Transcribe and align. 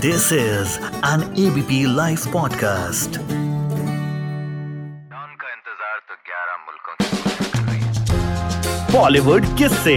This 0.00 0.30
is 0.30 0.78
an 1.10 1.22
ABP 1.42 1.86
Life 1.86 2.24
podcast. 2.32 3.16
Don 5.12 5.30
का 5.42 5.52
इंतज़ार 5.52 6.00
तो 6.08 6.16
11 6.30 6.58
मुल्कों 6.64 6.94
बॉलीवुड 8.92 9.46
किस 9.58 9.72
से 9.84 9.96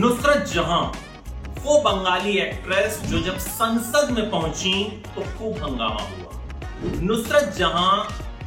नुसरत 0.00 0.46
जहाँ 0.54 0.80
वो 1.64 1.72
बंगाली 1.82 2.34
एक्ट्रेस 2.46 3.00
जो 3.10 3.20
जब 3.26 3.36
संसद 3.48 4.06
में 4.18 4.26
पहुँची 4.30 4.74
तो 5.14 5.20
खूब 5.38 5.54
हंगामा 5.64 6.02
हुआ। 6.08 6.30
नुसरत 7.02 7.46
जहाँ 7.58 7.92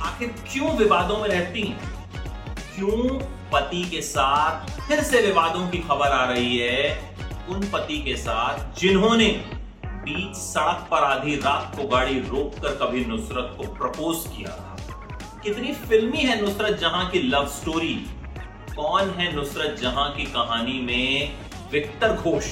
आखिर 0.01 0.27
क्यों 0.53 0.71
विवादों 0.77 1.17
में 1.17 1.29
रहती 1.29 1.61
हैं? 1.61 1.79
क्यों 2.75 3.19
पति 3.53 3.83
के 3.83 4.01
साथ 4.01 4.81
फिर 4.81 5.03
से 5.03 5.21
विवादों 5.21 5.67
की 5.69 5.77
खबर 5.77 6.07
आ 6.07 6.23
रही 6.25 6.57
है? 6.57 7.15
उन 7.49 7.69
पति 7.73 7.97
के 7.97 8.15
साथ 8.15 8.79
जिन्होंने 8.79 9.27
बीच 9.85 10.35
सड़क 10.35 10.87
पर 10.91 10.97
आधी 10.97 11.35
रात 11.35 11.73
को 11.75 11.87
गाड़ी 11.87 12.19
रोककर 12.19 12.75
कभी 12.75 13.05
नुसरत 13.05 13.55
को 13.57 13.73
प्रपोज 13.73 14.17
किया 14.27 14.49
था। 14.49 14.77
कितनी 15.43 15.73
फिल्मी 15.73 16.17
है 16.17 16.41
नुसरत 16.41 16.79
जहाँ 16.79 17.09
की 17.09 17.19
लव 17.19 17.47
स्टोरी। 17.47 17.93
कौन 18.75 19.09
है 19.09 19.35
नुसरत 19.35 19.79
जहाँ 19.79 20.11
की 20.11 20.23
कहानी 20.23 20.79
में 20.79 21.35
विक्टर 21.71 22.13
घोष? 22.13 22.45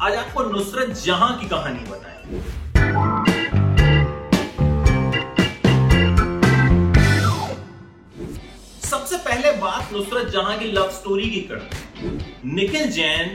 आज 0.00 0.14
आपको 0.14 0.42
नुसरत 0.42 0.96
जहाँ 0.96 1.38
की 1.38 1.46
कहानी 1.46 1.90
बताएँ। 1.90 2.65
पहले 9.46 9.58
बात 9.58 9.92
नुसरत 9.92 10.28
जहाँ 10.28 10.56
की 10.58 10.64
लव 10.64 10.90
स्टोरी 10.90 11.28
की 11.30 11.40
करते 11.40 12.08
निखिल 12.44 12.90
जैन 12.92 13.28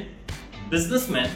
बिजनेसमैन 0.70 1.30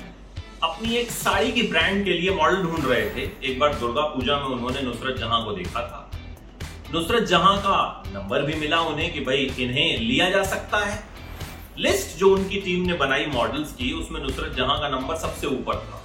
अपनी 0.64 0.96
एक 0.96 1.12
साड़ी 1.12 1.52
की 1.52 1.62
ब्रांड 1.64 2.04
के 2.06 2.14
लिए 2.14 2.32
मॉडल 2.32 2.64
ढूंढ 2.64 2.86
रहे 2.86 3.06
थे। 3.10 3.30
एक 3.44 3.60
बार 3.60 3.76
दुर्गा 3.76 4.02
पूजा 4.02 4.38
में 4.38 4.46
उन्होंने 4.46 4.82
नुसरत 4.82 5.18
जहाँ 5.18 5.44
को 5.46 5.52
देखा 5.52 5.82
था। 5.82 6.12
नुसरत 6.94 7.24
जहाँ 7.24 7.58
का 7.58 8.04
नंबर 8.08 8.42
भी 8.42 8.56
मिला 8.56 8.82
उन्हें 8.82 9.14
कि 9.14 9.20
भाई 9.20 9.38
इन्हें 9.60 9.98
लिया 10.00 10.30
जा 10.30 10.44
सकता 10.44 10.86
है। 10.86 11.00
लिस्ट 11.78 12.18
जो 12.18 12.34
उनकी 12.36 12.62
टीम 12.62 12.86
ने 12.86 12.94
बनाई 12.94 13.26
मॉडल्स 13.26 13.74
की, 13.74 13.92
उसमें 13.94 14.22
नुसरत 14.22 14.56
जहाँ 14.58 14.80
का 14.80 14.90
नंबर 14.90 15.16
सबसे 15.16 15.48
ऊपर 15.48 15.74
था। 15.76 16.04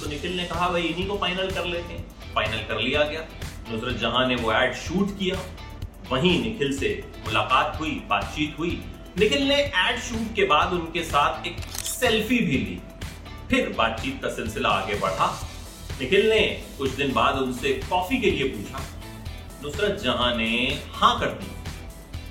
तो 0.00 0.10
निखिल 0.10 0.36
ने 0.36 0.44
कहा, 0.44 0.68
भाई 0.68 0.82
इन्हीं 0.82 1.06
को 1.06 1.18
फाइनल 1.18 1.50
कर 1.50 1.64
लेते 1.64 1.92
हैं। 1.92 2.34
फाइनल 2.34 2.64
कर 2.68 2.80
लिया 2.80 3.02
गया। 3.02 3.26
नुसरत 3.72 3.96
जहाँ 3.96 4.26
ने 4.28 4.36
वो 4.36 4.52
एड 4.52 4.74
शूट 4.74 5.18
किया। 5.18 5.42
वहीं 6.10 6.40
निखिल 6.42 6.76
से 6.78 6.88
मुलाकात 7.24 7.78
हुई, 7.80 7.90
बातचीत 8.08 8.56
हुई। 8.58 8.80
निखिल 9.18 9.42
ने 9.42 9.56
एड 9.56 10.00
शूट 10.00 10.34
के 10.36 10.44
बाद 10.44 10.72
उनके 10.72 11.02
साथ 11.02 11.46
एक 11.46 11.60
सेल्फी 11.76 12.38
भी 12.38 12.58
ली। 12.58 12.78
फिर 13.50 13.68
बातचीत 13.68 14.20
का 14.22 14.28
सिलसिला 14.28 14.68
आगे 14.68 14.94
बढ़ा। 14.94 15.26
निखिल 16.00 16.28
ने 16.30 16.40
कुछ 16.78 16.90
दिन 16.90 17.12
बाद 17.12 17.38
उनसे 17.38 17.72
कॉफ़ी 17.90 18.18
के 18.18 18.30
लिए 18.30 18.48
पूछा। 18.48 18.84
नुसरत 19.62 20.00
जहाँ 20.00 20.34
ने 20.36 20.80
हाँ 20.92 21.18
कर 21.20 21.26
दी। 21.26 21.50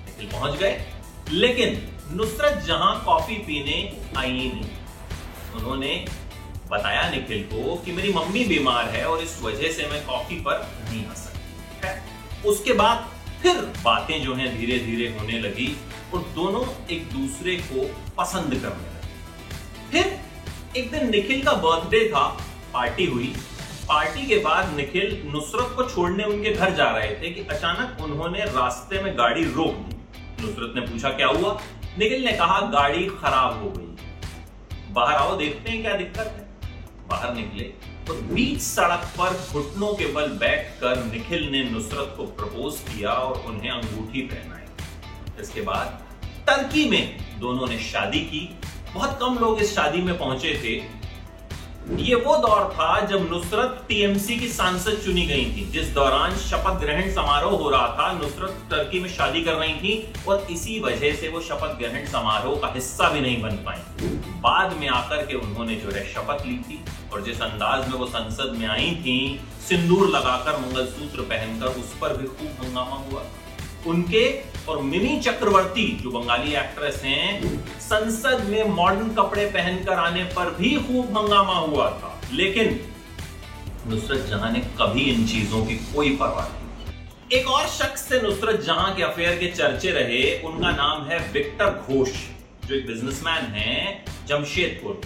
निखिल 0.06 0.28
पहुँच 0.31 0.58
गए, 0.59 0.85
लेकिन 1.31 1.81
नुसरत 2.11 2.63
जहाँ 2.63 3.03
कॉफ़ी 3.06 3.35
पीने 3.38 3.78
आई 4.17 4.31
नहीं। 4.31 4.69
उन्होंने 5.56 5.94
बताया 6.72 7.09
निखिल 7.09 7.44
को 7.44 7.75
कि 7.75 7.91
मेरी 7.91 8.13
मम्मी 8.13 8.44
बीमार 8.45 8.89
है 8.89 9.06
और 9.06 9.22
इस 9.22 9.39
वजह 9.41 9.72
से 9.72 9.88
मैं 9.88 10.06
कॉफ़ी 10.06 10.35
पर 10.39 10.67
नहीं 10.83 11.06
आ 11.06 11.13
सकती। 11.13 11.88
है 11.88 12.03
उसके 12.45 12.73
बाद 12.73 13.09
फिर 13.42 13.61
बातें 13.84 14.22
जो 14.23 14.34
हैं 14.36 14.58
धीरे 14.58 14.80
धीरे 14.80 15.08
होने 15.20 15.39
लगी 15.39 15.78
और 16.14 16.20
दोनों 16.36 16.66
एक 16.88 17.09
दूसरे 17.11 17.56
को 17.56 17.84
पसंद 18.17 18.53
करने 18.56 18.88
लगे। 18.88 19.09
फिर 19.91 20.19
एक 20.78 20.91
दिन 20.91 21.09
निखिल 21.09 21.44
का 21.44 21.53
बर्थडे 21.53 22.07
था, 22.09 22.28
पार्टी 22.74 23.06
हुई। 23.06 23.34
पार्टी 23.88 24.25
के 24.28 24.38
बाद 24.38 24.74
निखिल 24.75 25.22
नुसरत 25.25 25.74
को 25.75 25.90
छोड़ने 25.90 26.24
उनके 26.24 26.53
घर 26.53 26.74
जा 26.75 26.90
रहे 26.90 27.07
थे 27.07 27.31
कि 27.31 27.41
अचानक 27.41 28.02
उन्होंने 28.02 28.40
रास्ते 28.40 29.02
में 29.03 29.18
गाड़ी 29.18 29.44
रोक 29.44 29.73
दी। 29.75 29.96
नुसरत 30.41 30.73
ने 30.75 30.81
पूछा, 30.81 31.09
क्या 31.09 31.28
हुआ? 31.28 31.59
निखिल 32.00 32.25
ने 32.25 32.31
कहा, 32.31 32.59
गाड़ी 32.62 33.06
खराब 33.06 33.63
हो 33.63 33.69
गई। 33.69 34.94
बाहर 34.94 35.16
आओ, 35.16 35.35
देखते 35.38 35.69
हैं 35.69 35.81
क्या 35.81 35.94
दिक्कत 35.94 36.28
है। 36.38 36.69
बाहर 37.09 37.34
निकले। 37.35 37.73
तो 38.11 38.22
बीच 38.33 38.59
सड़क 38.61 39.03
पर 39.17 39.33
घुटनों 39.53 39.94
के 39.94 40.05
बल 40.05 40.29
बैठकर 40.39 41.03
निखिल 41.03 41.44
ने 41.51 41.63
नुसरत 41.63 42.13
को 42.17 42.23
प्रपोज 42.38 42.79
किया 42.88 43.09
और 43.09 43.38
उन्हें 43.47 43.69
अंगूठी 43.72 44.22
पहनाई। 44.22 45.41
इसके 45.41 45.61
बाद 45.61 46.01
टर्की 46.47 46.83
में 46.89 47.39
दोनों 47.39 47.67
ने 47.67 47.77
शादी 47.79 48.19
की। 48.25 48.41
बहुत 48.94 49.17
कम 49.22 49.38
लोग 49.39 49.61
इस 49.61 49.73
शादी 49.75 50.01
में 50.01 50.17
पहुँचे 50.17 50.53
थे। 50.63 50.75
ये 51.90 52.16
वो 52.16 52.36
दौर 52.38 52.64
था 52.74 53.00
जब 53.06 53.30
नुसरत 53.30 53.84
टीएमसी 53.88 54.36
की 54.40 54.47
सांसद 54.47 55.02
चुनी 55.06 55.25
गई 55.28 55.46
थी। 55.46 55.66
जिस 55.72 55.88
दौरान 55.94 56.36
शपथ 56.38 56.80
ग्रहण 56.80 57.09
समारोह 57.14 57.58
हो 57.59 57.69
रहा 57.69 57.88
था, 57.88 58.12
नुसरत 58.14 58.62
टर्की 58.72 59.00
में 59.00 59.09
शादी 59.09 59.42
कर 59.42 59.53
रही 59.53 59.74
थी 59.74 60.14
और 60.28 60.47
इसी 60.52 60.80
वजह 60.80 61.16
से 61.16 61.30
वो 61.30 61.41
शपथ 61.41 61.78
ग्रहण 61.80 62.06
समारोह 62.06 62.59
का 62.59 62.72
हिस्सा 62.74 63.09
भी 63.09 63.22
नहीं 63.22 63.41
बन 63.41 63.58
पाई। 63.66 64.08
बाद 64.41 64.78
में 64.78 64.88
आकर 64.90 65.25
के 65.25 65.36
उन्होंने 65.36 65.75
जो 65.75 65.91
है 65.91 66.06
शपथ 66.14 66.46
ली 66.46 66.58
थी 66.59 66.80
और 67.14 67.22
जिस 67.22 67.41
अंदाज 67.41 67.88
में 67.88 67.97
वो 68.00 68.06
संसद 68.06 68.56
में 68.59 68.68
आई 68.68 68.91
थी, 68.96 69.20
सिंदूर 69.70 70.08
लगाकर 70.09 70.59
मंगलसूत्र 70.59 71.22
पहनकर 71.22 71.80
उस 71.81 71.94
पर 72.02 72.18
भी 72.18 72.28
खूब 72.28 72.66
हंगामा 72.66 72.96
हुआ। 72.96 73.24
उनके 73.88 74.52
और 74.69 74.81
मिनी 74.81 75.19
चक्रवर्ती 75.19 76.00
जो 76.03 76.12
बंगाली 76.12 76.53
एक्ट्रेस 76.53 77.02
हैं, 77.06 77.59
संसद 77.80 78.46
में 78.50 78.64
मॉडर्न 78.64 79.09
कपड़े 79.09 79.46
पहनकर 79.46 79.94
आने 79.94 80.24
पर 80.24 80.56
भी 80.56 80.75
खूब 80.75 81.18
हंगामा 81.18 81.53
हुआ 81.53 81.90
था। 81.90 82.22
लेकिन 82.34 82.80
नुसरत 83.88 84.25
जहाँ 84.25 84.52
ने 84.52 84.59
कभी 84.59 85.02
इन 85.02 85.28
चीज़ों 85.28 85.66
की 85.66 85.75
कोई 85.75 86.16
परवाह 86.16 86.47
नहीं। 86.47 87.40
एक 87.40 87.47
और 87.47 87.68
शख्स 87.68 88.09
से 88.09 88.22
नुसरत 88.22 88.62
जहाँ 88.62 88.96
के 88.96 89.03
अफेयर 89.03 89.36
के 89.36 89.47
चर्चे 89.47 89.91
रहे, 89.91 90.41
उनका 90.41 90.72
नाम 90.72 91.06
है 91.06 91.31
विक्टर 91.34 91.66
घोष, 91.66 92.09
जो 92.66 92.75
एक 92.75 92.88
बिजनेसमैन 92.88 93.46
है 93.46 94.06
जमशेदपुर 94.28 95.02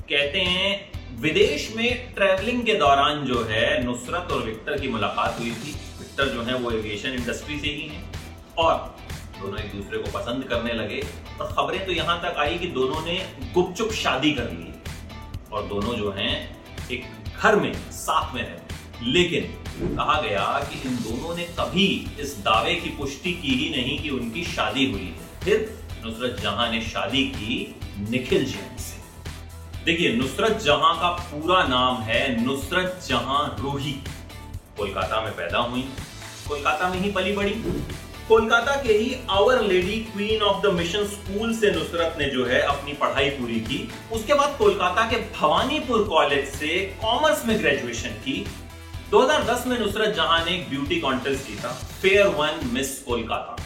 कहते 0.00 0.40
हैं, 0.40 0.90
विदेश 1.20 1.72
में 1.76 2.14
ट्रैवलिंग 2.14 2.62
के 2.62 2.74
दौरान 2.74 3.24
जो 3.24 3.44
है, 3.50 3.84
नुसरत 3.84 4.32
और 4.32 4.42
विक्टर 4.42 4.80
की 4.80 4.88
मुलाकात 4.88 5.36
हुई 5.38 5.50
थी। 5.50 5.72
विक्टर 5.98 6.28
जो 6.28 6.42
है, 6.42 6.54
वो 6.54 6.70
एविएशन 6.70 7.08
इंडस्ट्री 7.08 7.58
से 7.58 7.66
ही 7.66 7.88
हैं। 7.88 8.17
और 8.58 8.96
दोनों 9.40 9.58
एक 9.60 9.74
दूसरे 9.74 9.98
को 9.98 10.10
पसंद 10.10 10.44
करने 10.44 10.72
लगे 10.72 11.00
और 11.40 11.52
खबरें 11.52 11.84
तो 11.86 11.92
यहाँ 11.92 12.18
तक 12.22 12.38
आई 12.38 12.58
कि 12.58 12.66
दोनों 12.66 13.00
ने 13.02 13.14
गुपचुप 13.54 13.92
शादी 13.92 14.32
कर 14.32 14.50
ली। 14.50 14.72
और 15.52 15.62
दोनों 15.62 15.94
जो 15.94 16.10
हैं, 16.10 16.32
एक 16.90 17.04
घर 17.38 17.56
में, 17.56 17.72
साथ 17.92 18.34
में 18.34 18.42
रहते 18.42 19.06
लेकिन 19.06 19.96
कहा 19.96 20.20
गया 20.20 20.44
कि 20.70 20.88
इन 20.88 20.96
दोनों 20.96 21.36
ने 21.36 21.44
कभी 21.58 21.86
इस 22.20 22.36
दावे 22.38 22.74
की 22.74 22.90
पुष्टि 22.90 23.32
की 23.32 23.54
ही 23.54 23.68
नहीं 23.70 23.98
कि 23.98 24.10
उनकी 24.10 24.44
शादी 24.44 24.90
हुई 24.90 25.02
है। 25.02 25.40
फिर 25.44 25.78
नुसरत 26.04 26.40
जहाँ 26.40 26.70
ने 26.70 26.80
शादी 26.80 27.24
की, 27.28 27.74
निखिल 28.10 28.44
जैन 28.44 28.76
से 28.76 28.96
देखिए, 29.84 30.14
नुसरत 30.16 30.58
जहाँ 30.62 30.94
का 31.00 31.08
पूरा 31.08 31.62
नाम 31.62 32.02
है 32.02 32.20
नुसरत 32.44 33.00
जहाँ 33.06 33.56
रूही। 33.60 33.92
कोलकाता 34.76 35.20
में 35.20 35.32
पैदा 35.32 35.58
हुई। 35.58 35.82
कोलकाता 36.48 36.88
में 36.88 36.98
ही 37.00 37.10
पली 37.12 37.32
बड़ी। 37.32 37.54
कोलकाता 38.28 38.74
के 38.82 38.92
ही 38.92 39.14
Our 39.30 39.62
Lady 39.62 39.96
Queen 40.04 40.42
of 40.42 40.60
the 40.62 40.72
Mission 40.72 41.04
School 41.04 41.52
से 41.54 41.70
नुसरत 41.70 42.16
ने 42.18 42.24
जो 42.30 42.44
है 42.46 42.60
अपनी 42.62 42.92
पढ़ाई 42.92 43.28
पूरी 43.30 43.60
की। 43.60 43.78
उसके 44.12 44.34
बाद 44.34 44.56
कोलकाता 44.58 45.04
के 45.10 45.16
भवानीपुर 45.38 46.02
कॉलेज 46.08 46.48
से 46.48 46.68
कॉमर्स 47.02 47.44
में 47.46 47.58
ग्रेजुएशन 47.58 48.18
की। 48.24 48.34
2010 49.10 49.66
में 49.66 49.78
नुसरत 49.78 50.14
जहाँ 50.14 50.44
ने 50.44 50.54
एक 50.54 50.68
ब्यूटी 50.70 51.00
कॉन्टेस्ट 51.00 51.46
जीता, 51.48 51.68
फेयर 52.02 52.26
वन 52.26 52.60
मिस 52.72 52.98
कोलकाता। 53.02 53.56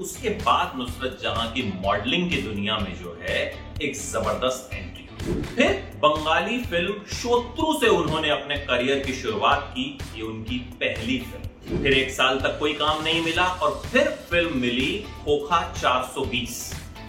उसके 0.00 0.28
बाद 0.44 0.78
नुसरत 0.78 1.18
जहाँ 1.22 1.50
की 1.52 1.62
मॉडलिंग 1.84 2.30
की 2.30 2.40
दुनिया 2.42 2.76
में 2.76 2.94
जो 3.00 3.18
है 3.22 3.40
एक 3.82 3.96
ज़बरदस्त 3.96 4.74
एंट्री 4.74 5.34
फिर 5.56 5.72
बंगाली 5.98 6.58
फ़िल्म 6.64 6.94
शोत्रु 7.14 7.72
से 7.80 7.88
उन्होंने 7.88 8.30
अपने 8.30 8.56
करियर 8.60 8.98
की 8.98 9.12
शुरुआत 9.12 9.72
की, 9.74 9.98
ये 10.16 10.22
उनकी 10.22 10.58
पहली 10.80 11.18
फ़िल्म। 11.18 11.53
फिर 11.64 11.92
एक 11.92 12.10
साल 12.10 12.38
तक 12.40 12.58
कोई 12.58 12.72
काम 12.74 13.02
नहीं 13.02 13.22
मिला 13.24 13.44
और 13.44 13.82
फिर 13.86 14.08
फ़िल्म 14.30 14.58
मिली 14.58 14.92
खोखा 15.24 15.60
420 15.74 16.56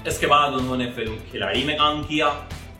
इसके 0.08 0.28
बाद 0.28 0.54
उन्होंने 0.54 0.86
फ़िल्म 0.92 1.16
खिलाड़ी 1.32 1.64
में 1.64 1.76
काम 1.78 2.04
किया। 2.04 2.30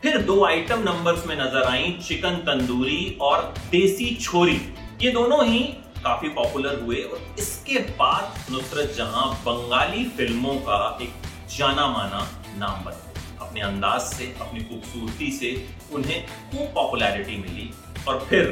फिर 0.02 0.16
दो 0.22 0.44
आइटम 0.44 0.82
नंबर्स 0.82 1.26
में 1.26 1.34
नज़र 1.36 1.62
आई, 1.62 1.90
चिकन 2.02 2.36
तंदूरी 2.46 3.16
और 3.20 3.42
देसी 3.70 4.14
छोरी। 4.14 4.60
ये 5.02 5.10
दोनों 5.12 5.44
ही 5.46 5.58
काफ़ी 6.04 6.28
पॉपुलर 6.28 6.80
हुए 6.80 7.02
और 7.02 7.20
इसके 7.38 7.78
बाद 7.98 8.52
नुसरत 8.52 8.94
जहाँ 8.96 9.30
बंगाली 9.46 10.04
फ़िल्मों 10.16 10.54
का 10.60 10.98
एक 11.02 11.12
जाना 11.56 11.86
माना 11.88 12.26
नाम 12.58 12.84
बन 12.84 12.92
गए। 12.92 13.15
अपने 13.40 13.60
अंदाज 13.60 14.00
से, 14.02 14.24
अपनी 14.40 14.60
खूबसूरती 14.60 15.30
से 15.32 15.50
उन्हें 15.92 16.26
खूब 16.26 16.66
पॉपुलैरिटी 16.74 17.36
मिली। 17.36 17.70
और 18.08 18.26
फिर 18.30 18.44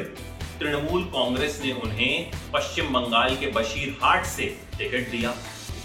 तृणमूल 0.59 1.03
कांग्रेस 1.13 1.59
ने 1.63 1.71
उन्हें 1.73 2.31
पश्चिम 2.53 2.93
बंगाल 2.93 3.35
के 3.35 3.47
बशीरहाट 3.51 4.25
से 4.25 4.45
टिकट 4.77 5.11
दिया। 5.11 5.31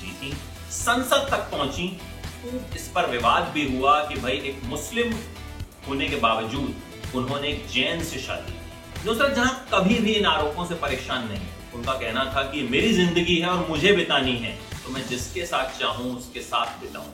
जीती। 0.00 0.32
संसद 0.73 1.29
तक 1.31 1.50
पहुँची। 1.50 1.87
इस 2.76 2.88
पर 2.88 3.11
विवाद 3.11 3.50
भी 3.55 3.67
हुआ 3.76 3.99
कि 4.05 4.14
भाई 4.14 4.37
एक 4.49 4.61
मुस्लिम 4.64 5.12
होने 5.88 6.08
के 6.08 6.17
बावजूद 6.17 7.14
उन्होंने 7.14 7.49
एक 7.49 7.67
जैन 7.67 8.02
से 8.05 8.19
शादी 8.19 8.58
नुसरत 9.06 9.35
जहाँ 9.37 9.67
कभी 9.75 9.94
भी 9.94 10.12
इन 10.12 10.26
आरोपों 10.26 10.64
से 10.67 10.75
परेशान 10.75 11.26
नहीं। 11.29 11.47
उनका 11.75 11.93
कहना 11.93 12.25
था 12.37 12.43
कि 12.43 12.62
मेरी 12.62 12.93
ज़िंदगी 12.93 13.37
है 13.37 13.49
और 13.49 13.67
मुझे 13.69 13.93
बितानी 13.93 14.37
है। 14.37 14.52
तो 14.85 14.93
मैं 14.93 15.06
जिसके 15.08 15.44
साथ 15.47 15.79
चाहूँ, 15.79 16.17
उसके 16.17 16.41
साथ 16.41 16.81
बिताऊं। 16.81 17.05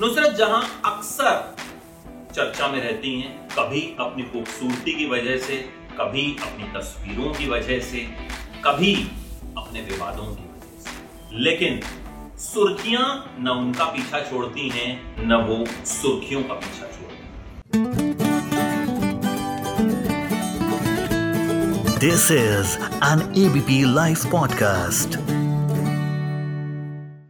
नुसरत 0.00 0.34
जहाँ 0.36 0.62
अक्सर 0.84 1.54
चर्चा 2.34 2.66
में 2.68 2.80
रहती 2.80 3.20
हैं, 3.20 3.48
कभी 3.48 3.80
अपनी 4.00 4.22
खूबसूरती 4.22 4.92
की 4.92 5.06
वजह 5.06 5.36
से, 5.38 5.56
कभी 6.00 6.24
अपनी 6.42 6.64
तस्वीरों 6.74 7.32
की 7.34 7.46
वजह 7.48 7.80
से, 7.80 8.00
कभी 8.64 8.94
अपने 9.58 9.80
विवादों 9.80 10.26
की 10.26 10.44
वजह 10.44 10.82
से 10.82 11.38
लेकिन 11.38 11.80
सुर्खियाँ 12.38 13.06
न 13.40 13.48
उनका 13.48 13.84
पीछा 13.84 14.20
छोड़ती 14.20 14.68
हैं, 14.68 14.90
न 15.26 15.34
वो 15.48 15.64
सुर्खियों 15.86 16.42
का 16.42 16.54
पीछा 16.54 16.86
छोड़ती 16.86 17.16
this 21.98 22.30
is 22.32 22.76
an 23.04 23.32
ABP 23.46 23.82
live 23.94 24.28
podcast. 24.34 25.25